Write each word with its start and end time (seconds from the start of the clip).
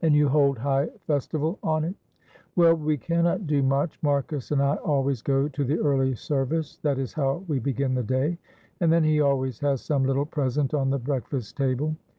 "And 0.00 0.14
you 0.14 0.30
hold 0.30 0.56
high 0.60 0.86
festival 1.06 1.58
on 1.62 1.84
it?" 1.84 1.94
"Well, 2.56 2.74
we 2.76 2.96
cannot 2.96 3.46
do 3.46 3.62
much. 3.62 4.02
Marcus 4.02 4.50
and 4.50 4.62
I 4.62 4.76
always 4.76 5.20
go 5.20 5.48
to 5.48 5.64
the 5.64 5.78
early 5.80 6.14
service, 6.14 6.78
that 6.78 6.98
is 6.98 7.12
how 7.12 7.44
we 7.46 7.58
begin 7.58 7.92
the 7.94 8.02
day, 8.04 8.38
and 8.80 8.90
then 8.90 9.04
he 9.04 9.20
always 9.20 9.58
has 9.60 9.82
some 9.82 10.04
little 10.06 10.24
present 10.24 10.72
on 10.72 10.88
the 10.88 10.98
breakfast 10.98 11.58
table. 11.58 11.94